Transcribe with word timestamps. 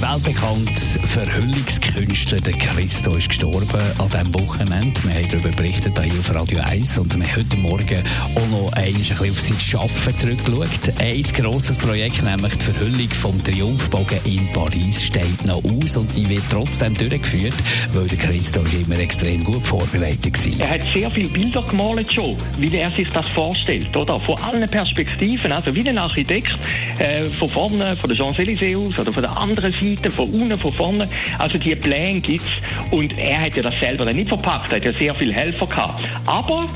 weltbekannte 0.00 0.72
Verhüllungskünstler 0.72 2.40
der 2.40 2.54
Christo 2.54 3.14
ist 3.16 3.28
gestorben 3.28 3.68
an 3.98 4.08
diesem 4.08 4.34
Wochenende. 4.34 4.98
Wir 5.04 5.14
haben 5.14 5.28
darüber 5.28 5.50
berichtet 5.50 6.00
hier 6.00 6.18
auf 6.18 6.34
Radio 6.34 6.60
1 6.60 6.96
und 6.96 7.18
wir 7.18 7.26
haben 7.26 7.36
heute 7.36 7.56
Morgen 7.56 8.02
auch 8.34 8.48
noch 8.48 8.72
ein 8.72 8.94
bisschen 8.94 9.30
auf 9.30 9.40
sein 9.40 9.58
Schaffen 9.58 10.18
zurückgeschaut. 10.18 10.98
Ein 10.98 11.22
grosses 11.22 11.76
Projekt, 11.76 12.22
nämlich 12.22 12.54
die 12.54 12.64
Verhüllung 12.64 13.10
vom 13.10 13.44
Triumphbogen 13.44 14.18
in 14.24 14.50
Paris, 14.52 15.02
steht 15.02 15.44
noch 15.44 15.62
aus 15.64 15.96
und 15.96 16.16
die 16.16 16.28
wird 16.30 16.44
trotzdem 16.50 16.94
durchgeführt, 16.94 17.54
weil 17.92 18.08
der 18.08 18.18
Christo 18.18 18.60
immer 18.60 18.98
extrem 18.98 19.44
gut 19.44 19.62
vorbereitet 19.66 20.32
war. 20.46 20.66
Er 20.66 20.74
hat 20.74 20.94
sehr 20.94 21.10
viele 21.10 21.28
Bilder 21.28 21.62
gemalt 21.62 22.10
schon, 22.10 22.36
wie 22.58 22.74
er 22.74 22.90
sich 22.92 23.08
das 23.10 23.28
vorstellt, 23.28 23.94
oder? 23.94 24.18
Von 24.18 24.38
allen 24.38 24.68
Perspektiven, 24.68 25.52
also 25.52 25.74
wie 25.74 25.86
ein 25.86 25.98
Architekt, 25.98 26.56
äh, 26.98 27.24
von 27.24 27.50
vorne, 27.50 27.96
von 27.96 28.08
der 28.08 28.16
Champs-Élysées 28.16 28.76
aus, 28.76 28.98
oder 28.98 29.12
von 29.12 29.22
der 29.22 29.36
anderen 29.36 29.72
Seite, 29.72 29.89
von 29.96 30.30
unten, 30.30 30.58
von 30.58 30.72
vorne. 30.72 31.08
Also 31.38 31.58
die 31.58 31.74
Pläne 31.74 32.20
gibt's. 32.20 32.50
Und 32.90 33.18
er 33.18 33.42
hat 33.42 33.56
ja 33.56 33.62
das 33.62 33.74
selber 33.80 34.04
dann 34.04 34.16
nicht 34.16 34.28
verpackt, 34.28 34.72
er 34.72 34.76
hat 34.76 34.84
ja 34.84 34.92
sehr 34.92 35.14
viele 35.14 35.32
Helfer 35.32 35.66
gehabt. 35.66 36.02
Aber 36.26 36.66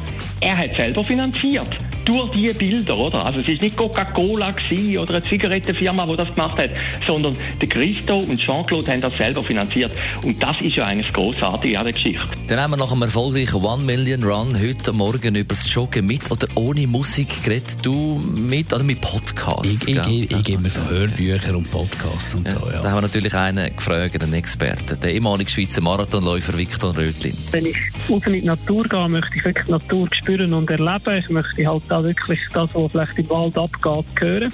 er 0.40 0.56
hat 0.56 0.76
selber 0.76 1.04
finanziert. 1.04 1.68
Durch 2.04 2.30
diese 2.32 2.54
Bilder, 2.54 2.98
oder? 2.98 3.24
Also 3.24 3.40
es 3.40 3.48
ist 3.48 3.62
nicht 3.62 3.76
Coca-Cola 3.76 4.54
oder 4.98 5.14
eine 5.14 5.24
Zigarettenfirma, 5.24 6.06
die 6.06 6.16
das 6.16 6.28
gemacht 6.34 6.58
hat, 6.58 6.70
sondern 7.06 7.34
der 7.60 7.68
Christo 7.68 8.18
und 8.18 8.38
Jean-Claude 8.38 8.90
haben 8.92 9.00
das 9.00 9.16
selber 9.16 9.42
finanziert. 9.42 9.92
Und 10.22 10.42
das 10.42 10.60
ist 10.60 10.76
ja 10.76 10.86
eigentlich 10.86 11.06
das 11.06 11.14
Grossartige 11.14 11.78
an 11.78 11.84
der 11.84 11.92
Geschichte. 11.92 12.26
Dann 12.48 12.60
haben 12.60 12.72
wir 12.72 12.76
nach 12.76 12.92
einem 12.92 13.02
erfolgreichen 13.02 13.64
One 13.64 13.82
Million 13.84 14.22
Run 14.22 14.58
heute 14.60 14.92
Morgen 14.92 15.34
über 15.34 15.54
das 15.54 15.72
Joggen 15.72 16.06
mit 16.06 16.30
oder 16.30 16.46
ohne 16.56 16.86
Musik 16.86 17.42
geredet. 17.42 17.78
Du 17.82 18.20
mit 18.34 18.72
oder 18.72 18.84
mit 18.84 19.00
Podcasts? 19.00 19.86
Ich, 19.86 19.96
ich, 19.96 20.08
ich, 20.08 20.30
ich 20.30 20.44
gebe 20.44 20.62
mir 20.62 20.70
so 20.70 20.80
Hörbücher 20.88 21.56
und 21.56 21.70
Podcasts 21.70 22.34
und 22.34 22.46
ja, 22.46 22.58
so, 22.58 22.66
ja. 22.70 22.82
Da 22.82 22.90
haben 22.90 22.96
wir 22.96 23.02
natürlich 23.02 23.34
einen 23.34 23.74
gefragt, 23.74 24.22
einen 24.22 24.34
Experten, 24.34 25.00
den 25.00 25.10
ehemaligen 25.10 25.48
Schweizer 25.48 25.80
Marathonläufer 25.80 26.56
Viktor 26.56 26.96
Rötlin. 26.96 27.36
Wenn 27.50 27.66
ich 27.66 27.76
raus 28.10 28.26
in 28.26 28.32
die 28.34 28.42
Natur 28.42 28.84
gehe, 28.84 29.08
möchte 29.08 29.30
ich 29.36 29.44
wirklich 29.44 29.64
die 29.66 29.72
Natur 29.72 30.08
spüren 30.20 30.52
und 30.52 30.70
erleben. 30.70 31.18
Ich 31.18 31.28
möchte 31.30 31.66
halt 31.66 31.82
auch 31.94 32.02
wirklich 32.02 32.40
das, 32.52 32.74
was 32.74 32.92
vielleicht 32.92 33.18
im 33.18 33.30
Wald 33.30 33.56
abgeht, 33.56 34.04
hören. 34.20 34.52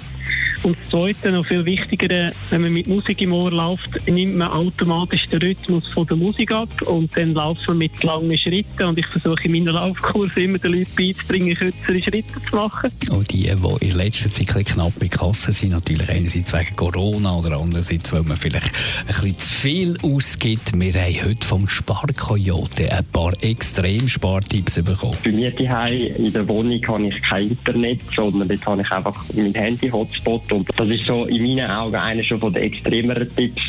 Und 0.63 0.77
das 0.79 0.89
Zweite, 0.89 1.31
noch 1.31 1.45
viel 1.45 1.65
wichtiger, 1.65 2.31
wenn 2.49 2.61
man 2.61 2.73
mit 2.73 2.87
Musik 2.87 3.19
im 3.21 3.33
Ohr 3.33 3.51
läuft, 3.51 4.07
nimmt 4.07 4.35
man 4.35 4.49
automatisch 4.49 5.25
den 5.31 5.41
Rhythmus 5.41 5.87
von 5.87 6.05
der 6.05 6.17
Musik 6.17 6.51
ab 6.51 6.69
und 6.85 7.15
dann 7.17 7.33
läuft 7.33 7.67
man 7.67 7.79
mit 7.79 8.03
langen 8.03 8.37
Schritten 8.37 8.85
und 8.85 8.97
ich 8.99 9.07
versuche 9.07 9.45
in 9.45 9.53
meiner 9.53 9.71
Laufkurse 9.71 10.41
immer 10.41 10.59
den 10.59 10.73
Leuten 10.73 10.91
beizubringen, 10.95 11.55
kürzere 11.55 11.99
Schritte 11.99 12.41
zu 12.47 12.55
machen. 12.55 12.91
Und 13.09 13.31
die, 13.31 13.43
die 13.43 13.85
in 13.85 13.95
letzter 13.95 14.31
Zeit 14.31 14.65
knapp 14.65 14.93
bei 14.99 15.07
Kassen 15.07 15.51
sind, 15.51 15.71
natürlich 15.71 16.09
einerseits 16.09 16.53
wegen 16.53 16.75
Corona 16.75 17.37
oder 17.37 17.57
andererseits, 17.57 18.11
weil 18.13 18.23
man 18.23 18.37
vielleicht 18.37 18.71
ein 19.07 19.07
bisschen 19.07 19.37
zu 19.39 19.53
viel 19.55 19.97
ausgibt. 20.03 20.79
Wir 20.79 20.93
haben 20.93 21.25
heute 21.25 21.47
vom 21.47 21.67
Sparkoyote 21.67 22.91
ein 22.91 23.05
paar 23.11 23.33
extrem 23.41 24.07
Spartipps 24.07 24.75
bekommen. 24.83 25.17
Bei 25.23 25.31
mir 25.31 25.51
daheim 25.51 25.97
in 25.97 26.31
der 26.31 26.47
Wohnung 26.47 26.81
habe 26.87 27.07
ich 27.07 27.21
kein 27.23 27.49
Internet, 27.49 28.01
sondern 28.15 28.47
dort 28.47 28.65
habe 28.65 28.81
ich 28.81 28.91
einfach 28.91 29.25
mein 29.33 29.53
Handy-Hotspot 29.53 30.50
und 30.51 30.67
das 30.77 30.89
ist 30.89 31.05
so 31.05 31.25
in 31.25 31.41
meinen 31.41 31.71
Augen 31.71 31.95
einer 31.95 32.23
schon 32.23 32.39
von 32.39 32.53
den 32.53 32.63
extremeren 32.63 33.35
Tipps. 33.35 33.61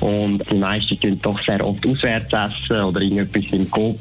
Und 0.00 0.42
die 0.50 0.54
meisten 0.54 0.98
tun 1.00 1.18
doch 1.22 1.40
sehr 1.40 1.64
oft 1.64 1.86
auswärts 1.88 2.32
essen 2.32 2.82
oder 2.84 3.00
irgendetwas 3.00 3.44
im 3.52 3.70
Coop 3.70 3.98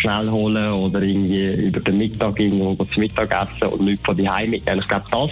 schnell 0.00 0.30
holen 0.30 0.72
oder 0.72 1.02
irgendwie 1.02 1.66
über 1.66 1.80
den 1.80 1.98
Mittag 1.98 2.38
irgendwo 2.38 2.74
zum 2.74 3.02
Mittag 3.02 3.30
essen 3.32 3.72
und 3.72 3.84
nichts 3.84 4.04
von 4.04 4.16
daheim 4.16 4.50
mitnehmen. 4.50 4.80
Ich 4.80 4.88
glaube, 4.88 5.06
das, 5.10 5.30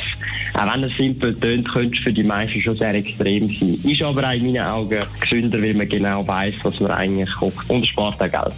auch 0.55 0.75
wenn 0.75 0.85
es 0.85 0.97
simpel 0.97 1.39
tönt, 1.39 1.73
könnte 1.73 2.03
für 2.03 2.13
die 2.13 2.25
meisten 2.25 2.63
schon 2.63 2.75
sehr 2.75 2.95
extrem 2.95 3.49
sein. 3.49 3.79
Ist 3.85 4.03
aber 4.03 4.29
auch 4.29 4.33
in 4.33 4.47
meinen 4.47 4.65
Augen 4.65 5.03
gesünder, 5.21 5.61
weil 5.61 5.75
man 5.75 5.89
genau 5.89 6.27
weiß, 6.27 6.55
was 6.63 6.81
man 6.81 6.91
eigentlich 6.93 7.31
kocht 7.35 7.69
und 7.71 7.87
spart 7.89 8.21
auch 8.21 8.31
Geld. 8.31 8.55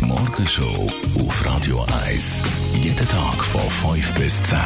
Die 0.00 0.04
Morgenshow 0.04 0.90
auf 1.18 1.46
Radio 1.46 1.84
1. 2.06 2.42
Jeden 2.82 3.08
Tag 3.08 3.44
von 3.44 3.60
5 3.92 4.14
bis 4.14 4.42
10. 4.44 4.58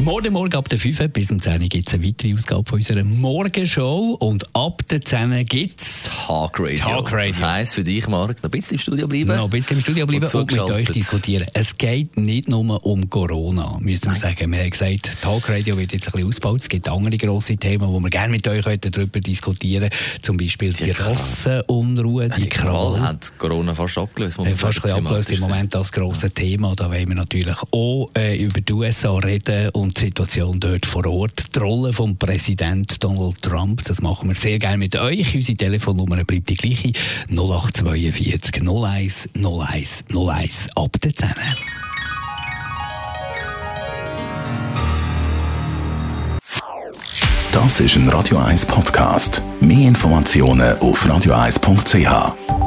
Morgen, 0.00 0.32
morgen 0.32 0.54
ab 0.54 0.68
der 0.68 0.78
5 0.78 1.08
bis 1.08 1.32
um 1.32 1.40
10 1.40 1.68
gibt 1.68 1.88
es 1.88 1.94
eine 1.94 2.06
weitere 2.06 2.32
Ausgabe 2.32 2.62
von 2.64 2.78
unserer 2.78 3.02
Morgenshow 3.02 4.16
und 4.20 4.46
ab 4.54 4.82
der 4.88 5.00
10 5.00 5.44
gibt 5.44 5.80
es 5.80 6.08
Talk 6.24 6.60
Radio. 6.60 6.76
Talk 6.76 7.12
Radio. 7.12 7.32
Das 7.32 7.42
heisst 7.42 7.74
für 7.74 7.82
dich, 7.82 8.06
Marc, 8.06 8.36
noch 8.36 8.44
ein 8.44 8.50
bisschen 8.52 8.74
im 8.74 8.78
Studio 8.78 9.08
bleiben. 9.08 9.34
Noch 9.36 9.44
ein 9.44 9.50
bisschen 9.50 9.76
im 9.76 9.82
Studio 9.82 10.06
bleiben 10.06 10.24
und, 10.24 10.34
und 10.34 10.52
mit 10.52 10.70
euch 10.70 10.90
diskutieren. 10.90 11.48
Es 11.52 11.76
geht 11.76 12.16
nicht 12.16 12.48
nur 12.48 12.86
um 12.86 13.10
Corona, 13.10 13.76
müssen 13.80 14.12
wir 14.12 14.16
sagen. 14.16 14.52
Wir 14.52 14.60
haben 14.60 14.70
gesagt, 14.70 15.20
Talk 15.20 15.48
Radio 15.48 15.76
wird 15.76 15.92
jetzt 15.92 16.06
ein 16.06 16.12
bisschen 16.12 16.28
ausgebaut. 16.28 16.60
Es 16.60 16.68
gibt 16.68 16.88
andere 16.88 17.18
grosse 17.18 17.56
Themen, 17.56 17.88
wo 17.88 17.98
wir 17.98 18.08
gerne 18.10 18.30
mit 18.30 18.46
euch 18.46 18.64
darüber 18.78 19.18
diskutieren. 19.18 19.90
Zum 20.22 20.36
Beispiel 20.36 20.72
die, 20.74 20.84
Die. 20.84 20.90
Rassenunruhe, 20.92 22.28
die, 22.28 22.42
Die 22.42 22.48
Krawall. 22.48 23.00
hat 23.00 23.36
Corona 23.36 23.74
fast 23.74 23.98
abgelöst. 23.98 24.38
Äh, 24.38 24.54
fast 24.54 24.84
abgelöst 24.84 25.32
im 25.32 25.40
Moment 25.40 25.74
das 25.74 25.90
grosse 25.90 26.30
Thema. 26.30 26.76
Da 26.76 26.88
wollen 26.88 27.08
wir 27.08 27.16
natürlich 27.16 27.56
auch 27.72 28.10
äh, 28.16 28.40
über 28.40 28.60
die 28.60 28.72
USA 28.72 29.12
reden 29.18 29.70
und 29.88 29.96
die 29.96 30.06
Situation 30.06 30.60
dort 30.60 30.84
vor 30.84 31.06
Ort. 31.06 31.54
Die 31.54 31.58
Rolle 31.58 31.94
vom 31.94 32.16
Präsident 32.16 33.02
Donald 33.02 33.40
Trump, 33.40 33.82
das 33.84 34.02
machen 34.02 34.28
wir 34.28 34.36
sehr 34.36 34.58
gerne 34.58 34.76
mit 34.76 34.94
euch. 34.96 35.34
Unsere 35.34 35.56
Telefonnummer 35.56 36.22
bleibt 36.24 36.50
die 36.50 36.56
gleiche. 36.56 36.92
0842 37.30 38.62
01 38.68 39.28
01 39.34 40.04
01 40.14 40.68
ab 40.76 40.96
der 41.02 41.14
10. 41.14 41.28
Das 47.52 47.80
ist 47.80 47.96
ein 47.96 48.08
Radio 48.10 48.36
1 48.38 48.66
Podcast. 48.66 49.42
Mehr 49.60 49.88
Informationen 49.88 50.78
auf 50.78 51.06
radio1.ch. 51.06 52.57